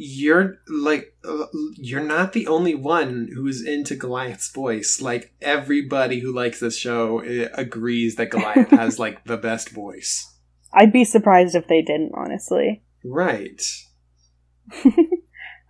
[0.00, 5.00] You're like uh, you're not the only one who's into Goliath's voice.
[5.02, 10.36] Like everybody who likes this show eh, agrees that Goliath has like the best voice.
[10.72, 12.84] I'd be surprised if they didn't, honestly.
[13.05, 13.61] Right.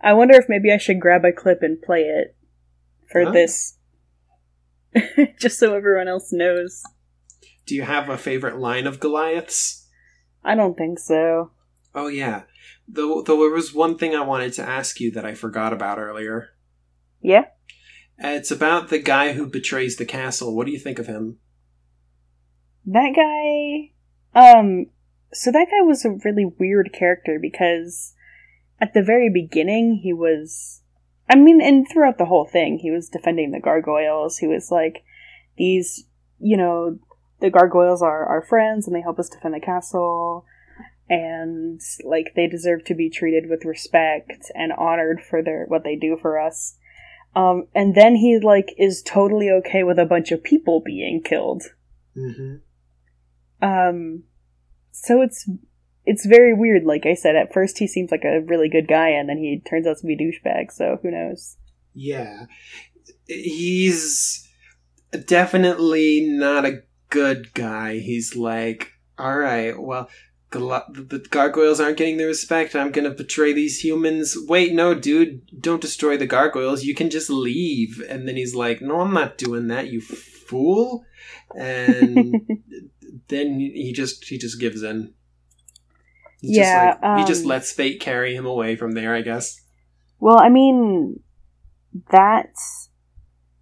[0.01, 2.35] I wonder if maybe I should grab a clip and play it
[3.11, 3.31] for Huh?
[3.31, 3.77] this.
[5.39, 6.83] Just so everyone else knows.
[7.65, 9.87] Do you have a favorite line of Goliath's?
[10.43, 11.49] I don't think so.
[11.93, 12.43] Oh yeah.
[12.87, 15.99] Though though there was one thing I wanted to ask you that I forgot about
[15.99, 16.49] earlier.
[17.21, 17.45] Yeah?
[18.17, 20.55] It's about the guy who betrays the castle.
[20.55, 21.37] What do you think of him?
[22.85, 23.93] That guy.
[24.35, 24.87] Um,
[25.31, 28.13] so that guy was a really weird character because
[28.81, 30.81] at the very beginning he was.
[31.29, 34.39] I mean, and throughout the whole thing, he was defending the gargoyles.
[34.39, 35.03] He was like,
[35.57, 36.05] these,
[36.39, 36.97] you know,
[37.39, 40.45] the gargoyles are our friends and they help us defend the castle.
[41.09, 45.95] And, like, they deserve to be treated with respect and honored for their what they
[45.95, 46.75] do for us.
[47.35, 51.63] Um, and then he, like, is totally okay with a bunch of people being killed.
[52.15, 52.57] Mm-hmm.
[53.61, 54.23] Um,
[54.91, 55.49] so it's
[56.05, 56.85] it's very weird.
[56.85, 59.61] Like I said, at first he seems like a really good guy, and then he
[59.67, 60.71] turns out to be a douchebag.
[60.71, 61.57] So who knows?
[61.93, 62.45] Yeah,
[63.27, 64.47] he's
[65.25, 67.99] definitely not a good guy.
[67.99, 70.09] He's like, all right, well,
[70.51, 72.75] the gargoyles aren't getting the respect.
[72.75, 74.35] I'm gonna betray these humans.
[74.47, 76.83] Wait, no, dude, don't destroy the gargoyles.
[76.83, 78.01] You can just leave.
[78.09, 81.05] And then he's like, no, I'm not doing that, you fool.
[81.55, 82.47] And
[83.27, 85.13] then he just he just gives in.
[86.41, 89.13] He's yeah, just like, um, he just lets fate carry him away from there.
[89.13, 89.61] I guess.
[90.19, 91.21] Well, I mean,
[92.11, 92.89] that's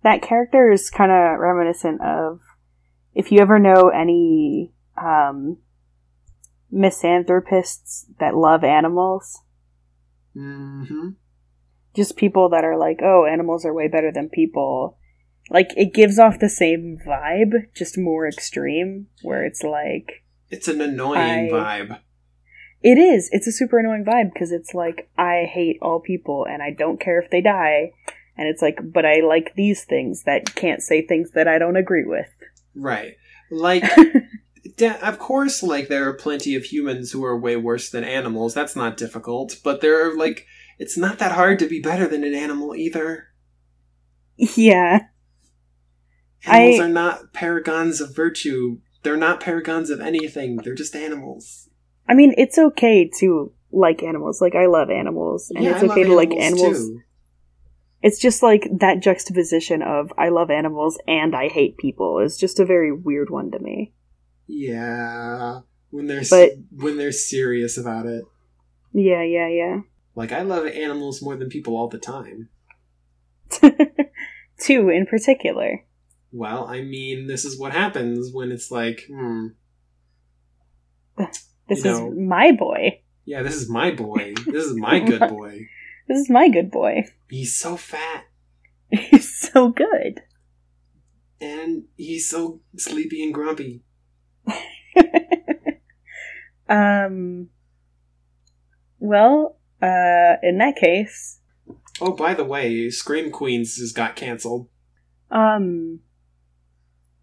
[0.04, 2.40] that character is kind of reminiscent of
[3.14, 5.58] if you ever know any um,
[6.72, 9.42] misanthropists that love animals.
[10.36, 11.10] Mm-hmm.
[11.96, 14.98] Just people that are like, oh, animals are way better than people.
[15.50, 20.24] Like, it gives off the same vibe, just more extreme, where it's like.
[20.50, 22.00] It's an annoying I, vibe.
[22.84, 23.30] It is.
[23.32, 27.00] It's a super annoying vibe because it's like, I hate all people and I don't
[27.00, 27.92] care if they die.
[28.38, 31.76] And it's like, but I like these things that can't say things that I don't
[31.76, 32.30] agree with.
[32.76, 33.16] Right.
[33.50, 33.84] Like,
[34.82, 38.54] of course, like, there are plenty of humans who are way worse than animals.
[38.54, 39.58] That's not difficult.
[39.64, 40.46] But there are, like,
[40.78, 43.30] it's not that hard to be better than an animal either.
[44.38, 45.08] Yeah.
[46.46, 46.84] Animals I...
[46.84, 48.80] are not paragons of virtue.
[49.04, 50.58] They're not paragons of anything.
[50.58, 51.70] They're just animals.
[52.08, 54.42] I mean, it's okay to like animals.
[54.42, 55.52] Like, I love animals.
[55.54, 56.78] And yeah, it's okay to like animals.
[56.78, 57.02] Too.
[58.02, 62.60] It's just like that juxtaposition of I love animals and I hate people is just
[62.60, 63.94] a very weird one to me.
[64.48, 68.24] Yeah, when they're but, when they're serious about it.
[68.94, 69.82] Yeah, yeah, yeah.
[70.16, 72.50] Like I love animals more than people all the time.
[74.60, 75.84] Two in particular.
[76.32, 79.48] Well, I mean, this is what happens when it's like, hmm.
[81.70, 83.02] This you is know, my boy.
[83.26, 84.34] Yeah, this is my boy.
[84.46, 85.68] This is my good boy.
[86.08, 87.04] This is my good boy.
[87.30, 88.26] He's so fat.
[88.90, 90.22] He's so good.
[91.40, 93.84] And he's so sleepy and grumpy.
[96.70, 97.50] um.
[99.00, 101.40] Well, uh, in that case.
[102.02, 104.68] Oh, by the way, Scream Queens has got canceled.
[105.30, 106.00] Um.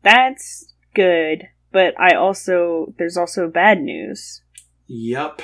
[0.02, 4.42] That's good, but I also there's also bad news.
[4.86, 5.42] Yup.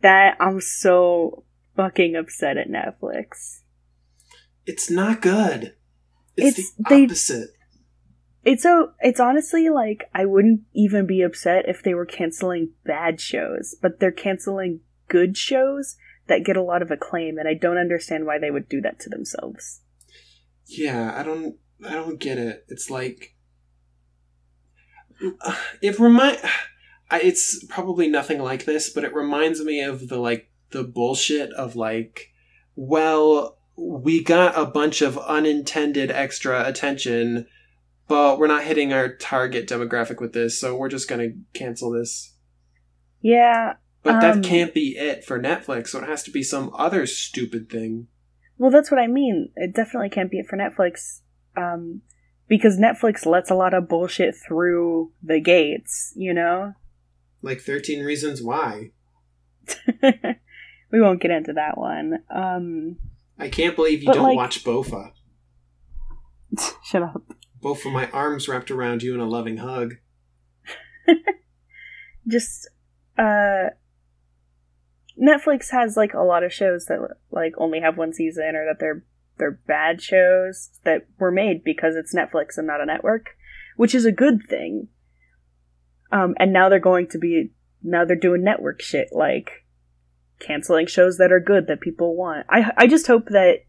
[0.00, 1.44] That I'm so
[1.76, 3.60] fucking upset at Netflix.
[4.66, 5.74] It's not good.
[6.36, 7.50] It's, it's the they, opposite.
[8.44, 13.20] It's so it's honestly like I wouldn't even be upset if they were canceling bad
[13.20, 17.78] shows, but they're canceling good shows that get a lot of acclaim and I don't
[17.78, 19.80] understand why they would do that to themselves.
[20.66, 22.64] Yeah, I don't I don't get it.
[22.68, 23.36] It's like
[25.40, 26.38] uh, it remind
[27.12, 31.76] it's probably nothing like this, but it reminds me of the like the bullshit of
[31.76, 32.32] like,
[32.74, 37.46] well, we got a bunch of unintended extra attention,
[38.08, 42.34] but we're not hitting our target demographic with this, so we're just gonna cancel this.
[43.20, 43.74] Yeah.
[44.02, 47.06] But um, that can't be it for Netflix, so it has to be some other
[47.06, 48.08] stupid thing.
[48.58, 49.50] Well, that's what I mean.
[49.56, 51.20] It definitely can't be it for Netflix.
[51.56, 52.02] Um,
[52.48, 56.74] because Netflix lets a lot of bullshit through the gates, you know?
[57.40, 58.90] Like 13 Reasons Why.
[60.02, 62.22] we won't get into that one.
[62.28, 62.98] Um,
[63.38, 65.12] I can't believe you don't like, watch Bofa.
[66.84, 67.22] Shut up.
[67.62, 69.94] Bofa, my arms wrapped around you in a loving hug.
[72.28, 72.68] Just,
[73.16, 73.70] uh,
[75.20, 76.98] Netflix has like a lot of shows that
[77.30, 79.04] like only have one season or that they're
[79.38, 83.30] they're bad shows that were made because it's Netflix and not a network,
[83.76, 84.88] which is a good thing.
[86.10, 87.52] Um, and now they're going to be
[87.82, 89.64] now they're doing network shit like
[90.38, 92.46] canceling shows that are good that people want.
[92.48, 93.64] I I just hope that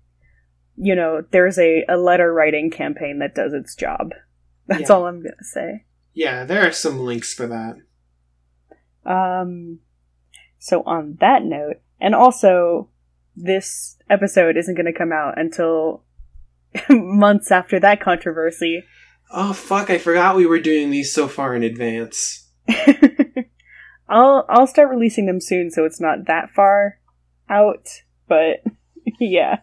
[0.77, 4.11] you know there's a, a letter writing campaign that does its job.
[4.67, 4.95] That's yeah.
[4.95, 5.85] all I'm gonna say.
[6.13, 7.75] Yeah, there are some links for that.
[9.05, 9.79] Um
[10.59, 12.89] so on that note, and also
[13.35, 16.03] this episode isn't gonna come out until
[16.89, 18.83] months after that controversy.
[19.31, 22.47] Oh fuck, I forgot we were doing these so far in advance.
[24.09, 26.99] I'll I'll start releasing them soon, so it's not that far
[27.49, 27.87] out.
[28.27, 28.63] But
[29.19, 29.59] yeah.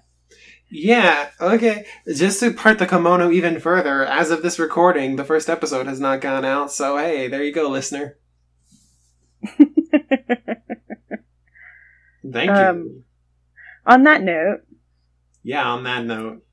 [0.70, 1.86] Yeah, okay.
[2.14, 5.98] Just to part the kimono even further, as of this recording, the first episode has
[5.98, 8.16] not gone out, so hey, there you go, listener.
[12.32, 13.02] Thank um, you.
[13.86, 14.60] On that note.
[15.42, 16.44] Yeah, on that note.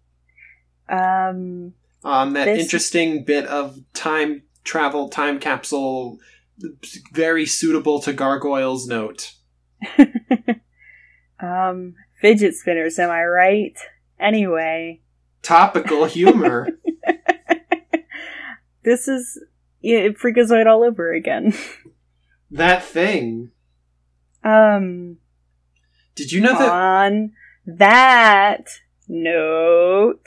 [0.89, 2.63] Um on that this...
[2.63, 6.17] interesting bit of time travel time capsule,
[7.13, 9.33] very suitable to gargoyles note.
[11.39, 13.77] um, fidget spinners, am I right?
[14.19, 15.01] Anyway,
[15.43, 16.67] Topical humor.
[18.83, 19.41] this is
[19.81, 21.53] yeah, Freakazoid all over again.
[22.51, 23.51] that thing.
[24.43, 25.17] Um,
[26.15, 26.69] Did you know that?
[26.69, 27.33] on
[27.65, 28.67] that
[29.07, 30.25] note,